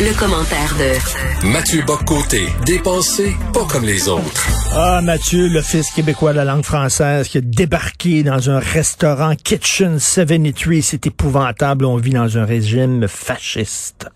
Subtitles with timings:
[0.00, 4.48] Le, commentaire de Mathieu Boccoté, dépensé pas comme les autres.
[4.72, 10.00] Ah, Mathieu, l'Office québécois de la langue française qui a débarqué dans un restaurant Kitchen
[10.00, 10.84] 73.
[10.84, 11.84] C'est épouvantable.
[11.84, 14.08] On vit dans un régime fasciste.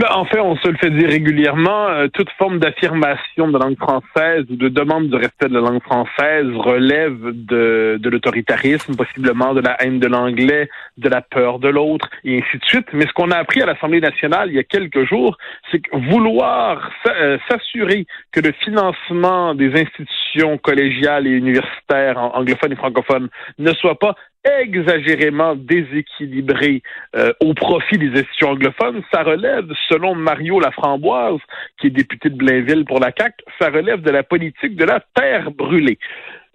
[0.00, 1.88] Ben, en fait, on se le fait dire régulièrement.
[1.88, 5.60] Euh, toute forme d'affirmation de la langue française ou de demande de respect de la
[5.60, 11.58] langue française relève de, de l'autoritarisme, possiblement de la haine de l'anglais, de la peur
[11.58, 12.86] de l'autre, et ainsi de suite.
[12.94, 15.36] Mais ce qu'on a appris à l'Assemblée nationale il y a quelques jours,
[15.70, 22.76] c'est que vouloir euh, s'assurer que le financement des institutions collégiales et universitaires anglophones et
[22.76, 23.28] francophones
[23.58, 24.14] ne soit pas
[24.44, 26.82] exagérément déséquilibré
[27.16, 31.40] euh, au profit des institutions anglophones, ça relève, selon Mario Laframboise,
[31.80, 35.00] qui est député de Blainville pour la CAQ, ça relève de la politique de la
[35.14, 35.98] terre brûlée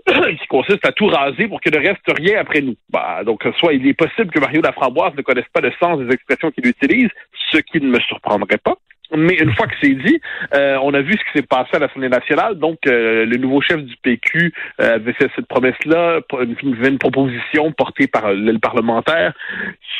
[0.08, 2.76] qui consiste à tout raser pour qu'il ne reste rien après nous.
[2.90, 6.14] Bah, donc, soit il est possible que Mario Laframboise ne connaisse pas le sens des
[6.14, 7.10] expressions qu'il utilise,
[7.52, 8.76] ce qui ne me surprendrait pas,
[9.18, 10.20] mais une fois que c'est dit,
[10.54, 12.56] euh, on a vu ce qui s'est passé à l'Assemblée nationale.
[12.56, 17.72] Donc, euh, le nouveau chef du PQ euh, avait fait cette promesse-là, une, une, proposition
[17.72, 19.34] portée par le parlementaire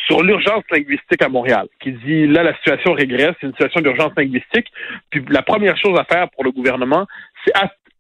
[0.08, 4.12] sur l'urgence linguistique à Montréal, qui dit là, la situation régresse, c'est une situation d'urgence
[4.18, 4.68] linguistique.
[5.10, 7.06] Puis la première chose à faire pour le gouvernement,
[7.46, 7.54] c'est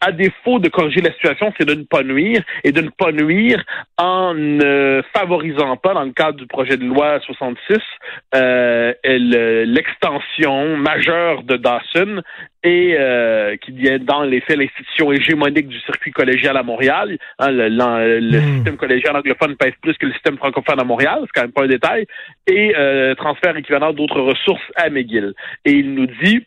[0.05, 3.11] à défaut de corriger la situation, c'est de ne pas nuire et de ne pas
[3.11, 3.63] nuire
[3.97, 7.77] en ne favorisant pas, dans le cadre du projet de loi 66,
[8.35, 12.21] euh, l'extension majeure de Dawson
[12.63, 17.17] et euh, qui vient dans les faits l'institution hégémonique du circuit collégial à Montréal.
[17.39, 18.55] Hein, le, hmm.
[18.55, 21.63] système collégial anglophone pèse plus que le système francophone à Montréal, c'est quand même pas
[21.63, 22.05] un détail,
[22.47, 25.33] et euh, transfert équivalent d'autres ressources à McGill.
[25.65, 26.43] Et il nous dit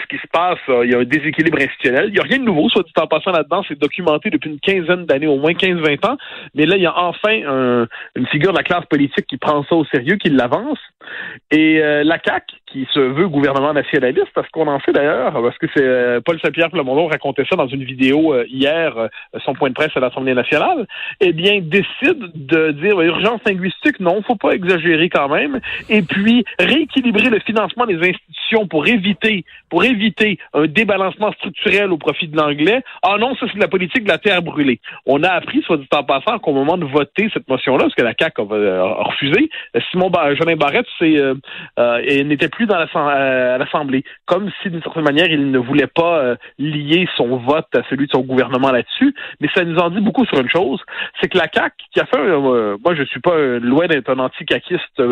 [0.00, 2.06] ce qui se passe, euh, il y a un déséquilibre institutionnel.
[2.08, 4.60] Il n'y a rien de nouveau, soit dit en passant là-dedans, c'est documenté depuis une
[4.60, 6.16] quinzaine d'années, au moins 15-20 ans.
[6.54, 9.74] Mais là, il y a enfin une figure de la classe politique qui prend ça
[9.74, 10.78] au sérieux, qui l'avance.
[11.50, 15.58] Et euh, la CAC, qui se veut gouvernement nationaliste, parce qu'on en fait d'ailleurs, parce
[15.58, 19.08] que c'est euh, Paul Saint-Pierre Plamondon racontait ça dans une vidéo hier,
[19.44, 20.86] son point de presse à l'Assemblée nationale,
[21.20, 26.44] eh bien, décide de dire urgence linguistique, non, faut pas exagérer quand même, et puis
[26.58, 32.36] rééquilibrer le financement des institutions pour éviter, pour éviter un débalancement structurel au profit de
[32.36, 32.82] l'anglais.
[33.02, 34.80] Ah non, ça c'est de la politique de la terre brûlée.
[35.06, 38.02] On a appris, soit dit en passant, qu'au moment de voter cette motion-là, parce que
[38.02, 39.50] la CAQ a, refusé,
[39.90, 41.34] Simon Jolin Barrette euh,
[41.78, 44.04] euh, n'était plus dans l'Assemblée.
[44.26, 48.06] Comme si, d'une certaine manière, il ne voulait pas euh, lier son vote à celui
[48.06, 49.14] de son gouvernement là-dessus.
[49.40, 50.80] Mais ça nous en dit beaucoup sur une chose,
[51.20, 55.02] c'est que la CAQ, qui a fait, moi je suis pas loin d'être un anti-caquiste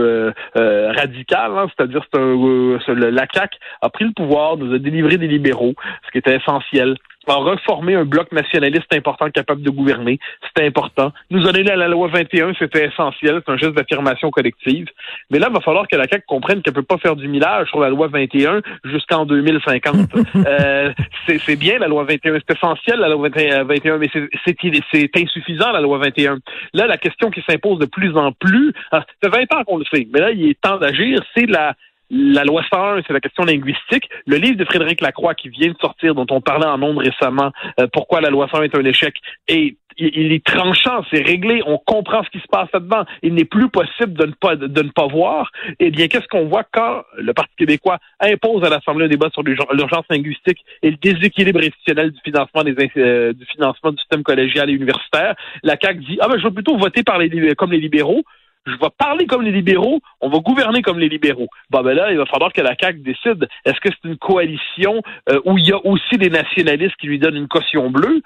[0.56, 5.74] radical, hein, c'est-à-dire c'est la CAQ a pris le pouvoir nous a des libéraux,
[6.06, 10.18] ce qui était essentiel a reformé un bloc nationaliste important capable de gouverner.
[10.46, 11.12] C'était important.
[11.30, 13.42] Nous donné à la loi 21, c'était essentiel.
[13.44, 14.86] C'est un geste d'affirmation collective.
[15.30, 17.68] Mais là, il va falloir que la CAQ comprenne qu'elle peut pas faire du millage
[17.68, 19.96] sur la loi 21 jusqu'en 2050.
[20.46, 20.92] euh,
[21.26, 22.38] c'est bien, la loi 21.
[22.46, 26.38] C'est essentiel, la loi 21, mais c'est insuffisant, la loi 21.
[26.74, 29.78] Là, la question qui s'impose de plus en plus, ah, ça fait 20 ans qu'on
[29.78, 31.74] le sait, mais là, il est temps d'agir, c'est la
[32.10, 34.08] la loi 101, c'est la question linguistique.
[34.26, 37.52] Le livre de Frédéric Lacroix qui vient de sortir, dont on parlait en nombre récemment,
[37.78, 39.14] euh, pourquoi la loi 101 est un échec,
[39.48, 43.04] et il est tranchant, c'est réglé, on comprend ce qui se passe là-dedans.
[43.22, 45.50] Il n'est plus possible de ne pas de ne pas voir.
[45.78, 49.42] Eh bien, qu'est-ce qu'on voit quand le Parti québécois impose à l'Assemblée un débat sur
[49.42, 54.70] l'urgence linguistique et le déséquilibre institutionnel du financement des euh, du financement du système collégial
[54.70, 55.34] et universitaire?
[55.62, 58.24] La CAQ dit ah ben je vais plutôt voter par les comme les libéraux
[58.66, 61.48] je vais parler comme les libéraux, on va gouverner comme les libéraux.
[61.70, 65.02] Bon, ben là, il va falloir que la CAQ décide, est-ce que c'est une coalition
[65.28, 68.22] euh, où il y a aussi des nationalistes qui lui donnent une caution bleue,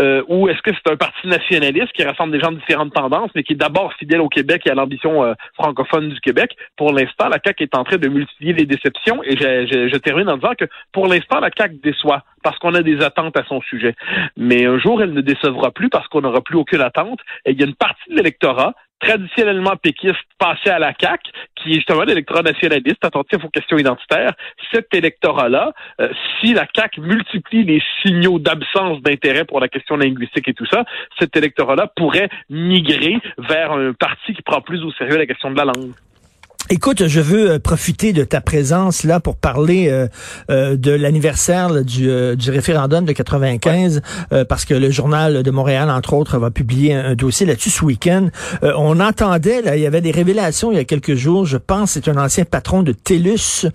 [0.00, 3.30] euh, ou est-ce que c'est un parti nationaliste qui rassemble des gens de différentes tendances,
[3.34, 6.54] mais qui est d'abord fidèle au Québec et à l'ambition euh, francophone du Québec?
[6.76, 10.28] Pour l'instant, la CAQ est en train de multiplier les déceptions, et je, je termine
[10.28, 13.60] en disant que pour l'instant, la CAQ déçoit parce qu'on a des attentes à son
[13.62, 13.94] sujet.
[14.36, 17.20] Mais un jour, elle ne décevra plus parce qu'on n'aura plus aucune attente.
[17.44, 21.20] Et il y a une partie de l'électorat traditionnellement péquiste passé à la CAC,
[21.56, 24.32] qui est justement l'électorat nationaliste, attentif aux questions identitaires,
[24.72, 26.08] cet électorat-là, euh,
[26.40, 30.84] si la CAC multiplie les signaux d'absence d'intérêt pour la question linguistique et tout ça,
[31.18, 35.56] cet électorat-là pourrait migrer vers un parti qui prend plus au sérieux la question de
[35.56, 35.92] la langue.
[36.70, 40.06] Écoute, je veux euh, profiter de ta présence là pour parler euh,
[40.50, 44.02] euh, de l'anniversaire du, du référendum de 95,
[44.48, 48.28] parce que le journal de Montréal, entre autres, va publier un, dossier là-dessus ce week-end.
[48.62, 51.92] on entendait, là, il y avait des révélations il y a quelques jours, je pense,
[51.92, 53.66] c'est un ancien patron de TELUS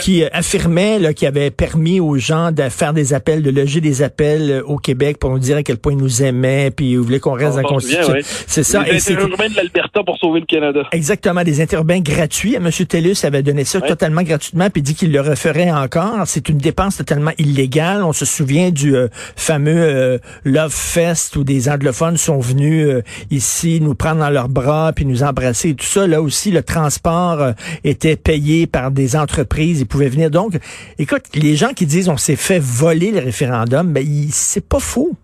[0.00, 4.02] qui affirmait là, qu'il avait permis aux gens de faire des appels, de loger des
[4.02, 7.20] appels au Québec pour nous dire à quel point ils nous aimaient, puis ils voulaient
[7.20, 8.14] qu'on reste dans la Constitution.
[8.46, 8.84] C'est ça.
[8.84, 10.80] Des interurbains de l'Alberta pour sauver le Canada.
[10.92, 12.54] Exactement, des interurbains gratuits gratuit.
[12.54, 12.70] M.
[12.70, 16.26] TELUS avait donné ça totalement gratuitement, puis dit qu'il le referait encore.
[16.26, 18.02] C'est une dépense totalement illégale.
[18.02, 23.02] On se souvient du euh, fameux euh, Love Fest où des anglophones sont venus euh,
[23.30, 26.06] ici nous prendre dans leurs bras puis nous embrasser et tout ça.
[26.06, 27.52] Là aussi, le transport
[27.82, 29.80] était payé par des entreprises.
[29.80, 30.30] Ils pouvaient venir.
[30.30, 30.58] Donc,
[30.98, 35.16] écoute, les gens qui disent on s'est fait voler le référendum, ben, c'est pas faux.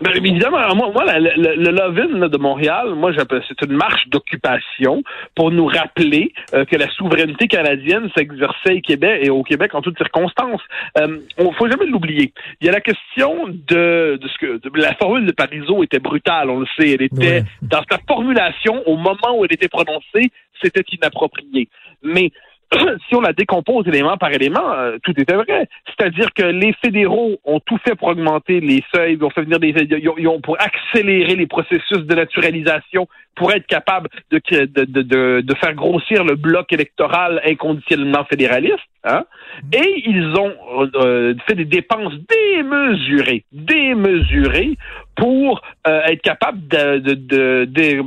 [0.00, 5.02] Ben, évidemment, moi, moi le, le, Love-in de Montréal, moi, j'appelle c'est une marche d'occupation
[5.34, 9.82] pour nous rappeler euh, que la souveraineté canadienne s'exerçait au Québec et au Québec en
[9.82, 10.60] toutes circonstances.
[10.98, 12.32] Euh, on faut jamais l'oublier.
[12.60, 16.48] Il y a la question de, de ce que la formule de Parizeau était brutale,
[16.50, 16.92] on le sait.
[16.92, 20.30] Elle était dans sa formulation au moment où elle était prononcée,
[20.62, 21.68] c'était inapproprié.
[22.02, 22.30] Mais
[23.08, 25.68] si on la décompose élément par élément, euh, tout était vrai.
[25.86, 29.58] C'est-à-dire que les fédéraux ont tout fait pour augmenter les seuils, ils ont fait venir
[29.58, 35.40] des, ils ont, pour accélérer les processus de naturalisation, pour être capable de, de, de,
[35.40, 38.78] de faire grossir le bloc électoral inconditionnellement fédéraliste.
[39.04, 39.24] Hein?
[39.72, 40.52] Et ils ont
[40.96, 44.76] euh, fait des dépenses démesurées, démesurées
[45.16, 48.02] pour euh, être capable de, de, de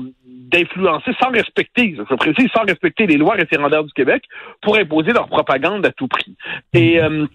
[0.51, 4.23] d'influencer sans respecter, je précise, sans respecter les lois référendaires du Québec
[4.61, 6.35] pour imposer leur propagande à tout prix.
[6.73, 7.25] Et euh,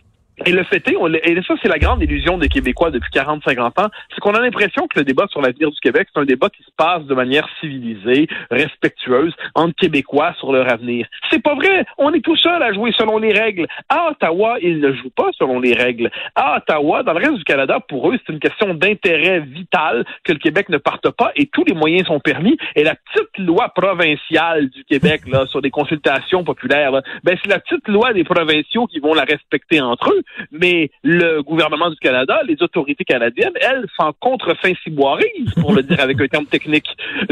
[0.45, 3.81] et le fait est, on, et ça c'est la grande illusion des Québécois depuis 40-50
[3.81, 6.51] ans, c'est qu'on a l'impression que le débat sur l'avenir du Québec, c'est un débat
[6.51, 11.07] qui se passe de manière civilisée, respectueuse, entre Québécois sur leur avenir.
[11.31, 11.87] C'est pas vrai.
[11.97, 13.67] On est tout seul à jouer selon les règles.
[13.89, 16.11] À Ottawa, ils ne jouent pas selon les règles.
[16.35, 20.33] À Ottawa, dans le reste du Canada, pour eux, c'est une question d'intérêt vital que
[20.33, 22.59] le Québec ne parte pas et tous les moyens sont permis.
[22.75, 26.93] Et la petite loi provinciale du Québec là sur des consultations populaires,
[27.25, 31.43] ben c'est la petite loi des provinciaux qui vont la respecter entre eux mais le
[31.43, 36.27] gouvernement du Canada, les autorités canadiennes, elles, s'en contre-fin ciboirisent, pour le dire avec un
[36.27, 36.89] terme technique.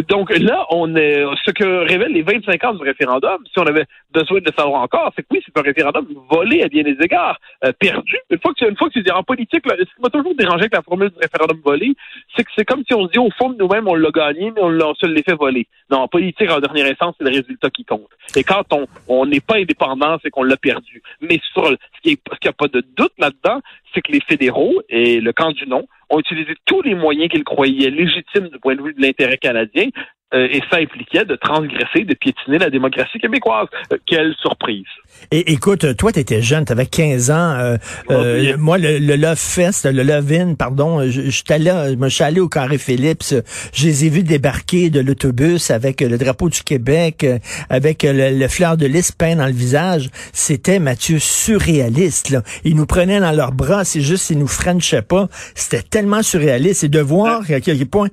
[0.08, 3.86] Donc là, on est, ce que révèlent les 25 ans du référendum, si on avait
[4.12, 6.96] besoin de le savoir encore, c'est que oui, c'est un référendum volé à bien des
[7.00, 8.16] égards, euh, perdu.
[8.30, 10.10] Une fois que tu, une fois que tu dis en politique, là, ce qui m'a
[10.10, 11.94] toujours dérangé avec la formule du référendum volé,
[12.36, 14.52] c'est que c'est comme si on se dit au fond de nous-mêmes, on l'a gagné,
[14.54, 15.66] mais on, on se l'est fait voler.
[15.90, 18.08] Non, en politique, en dernière instance, c'est le résultat qui compte.
[18.36, 18.64] Et quand
[19.08, 21.02] on n'est pas indépendant, c'est qu'on l'a perdu.
[21.20, 23.60] Mais sur ce qui est, ce qui a pas de doute là-dedans,
[23.92, 27.44] c'est que les fédéraux et le camp du non ont utilisé tous les moyens qu'ils
[27.44, 29.88] croyaient légitimes du point de vue de l'intérêt canadien
[30.34, 33.68] euh, et ça impliquait de transgresser, de piétiner la démocratie québécoise.
[33.92, 34.86] Euh, quelle surprise.
[35.30, 37.34] Et écoute, toi, tu étais jeune, tu avais 15 ans.
[37.34, 37.76] Euh,
[38.10, 42.24] euh moi, le, le, Love Fest, le Love In, pardon, je, je, allé, je suis
[42.24, 43.34] allé au Carré Phillips.
[43.72, 47.24] Je les ai vus débarquer de l'autobus avec le drapeau du Québec,
[47.70, 50.10] avec le, le fleur de lys peint dans le visage.
[50.32, 52.30] C'était, Mathieu, surréaliste.
[52.30, 52.42] Là.
[52.64, 55.28] Ils nous prenaient dans leurs bras, c'est juste, ils nous frenchaient pas.
[55.54, 56.84] C'était tellement surréaliste.
[56.84, 58.08] Et de voir à quel point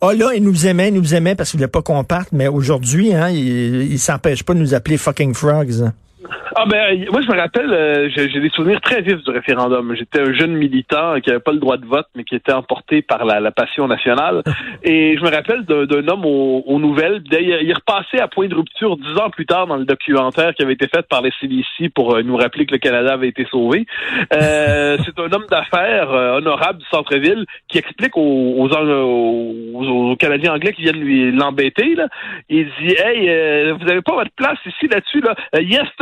[0.00, 2.48] ah là, il nous aimait, il nous aimait parce qu'il voulait pas qu'on parte, mais
[2.48, 5.90] aujourd'hui, hein, il, il s'empêche pas de nous appeler fucking frogs.
[6.54, 9.94] Ah ben moi je me rappelle, euh, j'ai des souvenirs très vifs du référendum.
[9.94, 13.00] J'étais un jeune militant qui avait pas le droit de vote, mais qui était emporté
[13.00, 14.42] par la, passion nationale.
[14.82, 17.22] Et je me rappelle d'un homme aux, nouvelles.
[17.30, 20.74] Il, repassait à point de rupture dix ans plus tard dans le documentaire qui avait
[20.74, 23.86] été fait par les CBC pour euh, nous rappeler que le Canada avait été sauvé.
[24.34, 30.82] Euh, c'est un homme d'affaires honorable du centre-ville qui explique aux, aux, Canadiens anglais qui
[30.82, 31.96] viennent lui l'embêter.
[32.48, 35.34] Il dit Hey, vous avez pas votre place ici là-dessus là.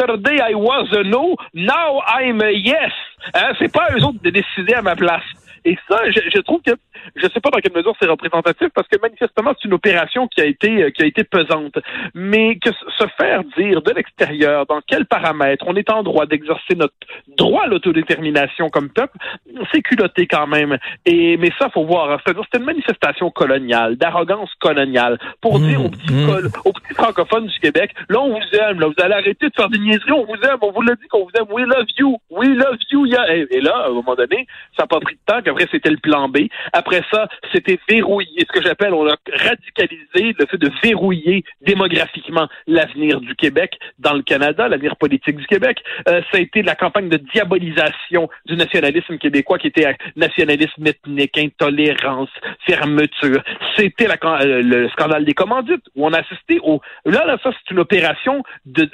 [0.08, 2.92] Yesterday I was a no, now I'm a yes.
[3.34, 3.52] Hein?
[3.58, 5.22] C'est pas eux autres de décider à ma place.
[5.64, 6.72] Et ça, je, je trouve que
[7.16, 10.28] je ne sais pas dans quelle mesure c'est représentatif parce que manifestement c'est une opération
[10.28, 11.78] qui a été euh, qui a été pesante,
[12.14, 16.74] mais que se faire dire de l'extérieur dans quels paramètres on est en droit d'exercer
[16.74, 16.94] notre
[17.36, 19.16] droit à l'autodétermination comme peuple,
[19.72, 20.78] c'est culotté quand même.
[21.06, 25.90] Et mais ça faut voir, c'est une manifestation coloniale, d'arrogance coloniale pour mmh, dire aux
[25.90, 26.50] petits, mmh.
[26.64, 29.68] aux petits francophones du Québec, là on vous aime, là vous allez arrêter de faire
[29.68, 32.18] des niaiseries, on vous aime, on vous l'a dit qu'on vous aime, we love you,
[32.30, 33.06] we love you.
[33.06, 33.34] Yeah.
[33.34, 35.98] Et, là, à un moment donné, ça n'a pas pris de temps qu'après c'était le
[35.98, 36.38] plan B.
[36.72, 38.40] Après ça, c'était verrouillé.
[38.40, 44.14] Ce que j'appelle, on a radicalisé le fait de verrouiller démographiquement l'avenir du Québec dans
[44.14, 45.82] le Canada, l'avenir politique du Québec.
[46.08, 51.38] Euh, ça a été la campagne de diabolisation du nationalisme québécois qui était nationalisme ethnique,
[51.38, 52.30] intolérance,
[52.66, 53.42] fermeture.
[53.76, 56.80] C'était euh, le scandale des commandites où on a assisté au...
[57.04, 58.88] Là, là ça, c'est une opération de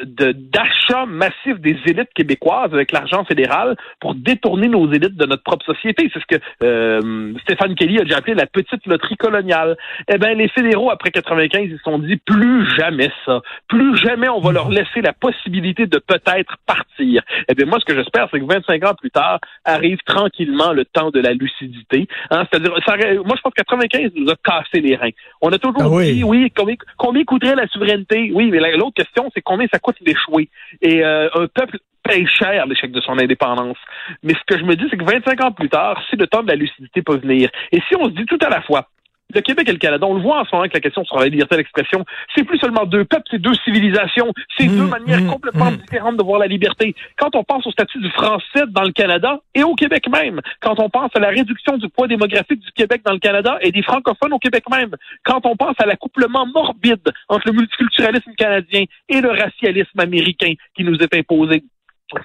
[0.55, 5.65] d'achat massif des élites québécoises avec l'argent fédéral pour détourner nos élites de notre propre
[5.65, 6.11] société.
[6.13, 9.77] C'est ce que euh, Stéphane Kelly a déjà appelé la petite loterie coloniale.
[10.09, 13.43] Eh bien, les fédéraux, après 95, ils se sont dit plus jamais ça.
[13.69, 17.23] Plus jamais on va leur laisser la possibilité de peut-être partir.
[17.49, 20.87] Eh bien, moi, ce que j'espère, c'est que 25 ans plus tard, arrive tranquillement le
[20.87, 22.09] temps de la lucidité.
[22.31, 22.47] Hein?
[22.51, 25.11] C'est-à-dire, moi, je pense que 95 nous a cassé les reins.
[25.43, 28.31] On a toujours ah dit, oui, combien, combien coûterait la souveraineté?
[28.33, 30.49] Oui, mais l'autre question, c'est combien ça coûte d'échouer?
[30.81, 33.79] Et euh, un peuple paye cher l'échec de son indépendance.
[34.23, 36.43] Mais ce que je me dis, c'est que 25 ans plus tard, si le temps
[36.43, 38.89] de la lucidité peut venir, et si on se dit tout à la fois,
[39.35, 41.19] le Québec et le Canada, on le voit en ce moment avec la question sur
[41.19, 45.21] la liberté d'expression, c'est plus seulement deux peuples, c'est deux civilisations, c'est deux mmh, manières
[45.23, 45.77] mmh, complètement mmh.
[45.77, 46.95] différentes de voir la liberté.
[47.19, 50.79] Quand on pense au statut du français dans le Canada et au Québec même, quand
[50.79, 53.83] on pense à la réduction du poids démographique du Québec dans le Canada et des
[53.83, 54.95] francophones au Québec même,
[55.25, 60.85] quand on pense à l'accouplement morbide entre le multiculturalisme canadien et le racialisme américain qui
[60.85, 61.65] nous est imposé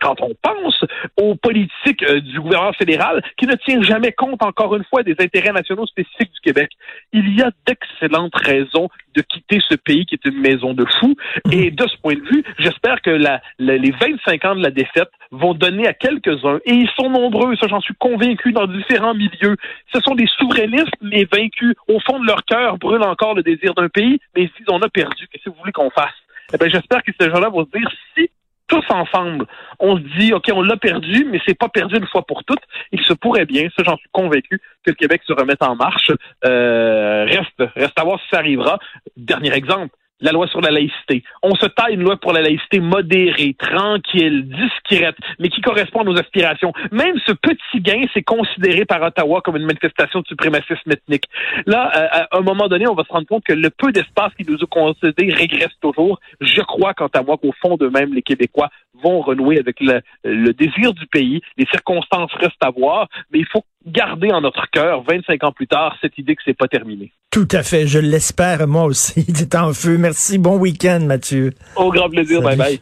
[0.01, 0.83] quand on pense
[1.17, 5.15] aux politiques euh, du gouvernement fédéral qui ne tient jamais compte, encore une fois, des
[5.19, 6.71] intérêts nationaux spécifiques du Québec,
[7.13, 11.15] il y a d'excellentes raisons de quitter ce pays qui est une maison de fous.
[11.45, 11.53] Mhm.
[11.53, 15.09] Et de ce point de vue, j'espère que la, les 25 ans de la défaite
[15.31, 19.55] vont donner à quelques-uns, et ils sont nombreux, ça j'en suis convaincu, dans différents milieux.
[19.93, 21.75] Ce sont des souverainistes, mais vaincus.
[21.87, 24.89] Au fond de leur cœur brûle encore le désir d'un pays, mais si on a
[24.89, 26.13] perdu, qu'est-ce que vous voulez qu'on fasse?
[26.53, 28.29] Eh bien, j'espère que ces gens-là vont se dire, si
[28.69, 29.45] tous ensemble,
[29.79, 32.61] on se dit, OK, on l'a perdu, mais c'est pas perdu une fois pour toutes.
[32.91, 36.11] Il se pourrait bien, ça j'en suis convaincu, que le Québec se remette en marche.
[36.45, 38.79] Euh, reste, reste à voir si ça arrivera.
[39.17, 41.23] Dernier exemple, la loi sur la laïcité.
[41.43, 46.03] On se taille une loi pour la laïcité modérée, tranquille, discrète, mais qui correspond à
[46.03, 46.73] nos aspirations.
[46.91, 51.25] Même ce petit gain, c'est considéré par Ottawa comme une manifestation de suprémacisme ethnique.
[51.65, 54.33] Là, euh, à un moment donné, on va se rendre compte que le peu d'espace
[54.35, 56.19] qui nous a concédé régresse toujours.
[56.41, 58.69] Je crois, quant à moi, qu'au fond d'eux-mêmes, les Québécois
[59.01, 61.41] vont renouer avec le, le désir du pays.
[61.57, 65.67] Les circonstances restent à voir, mais il faut garder en notre cœur, 25 ans plus
[65.67, 67.11] tard, cette idée que c'est pas terminé.
[67.31, 67.87] Tout à fait.
[67.87, 69.25] Je l'espère, moi aussi.
[69.33, 69.97] C'est en feu.
[69.97, 70.37] Merci.
[70.37, 71.51] Bon week-end, Mathieu.
[71.75, 72.41] Au grand plaisir.
[72.41, 72.81] Bye bye.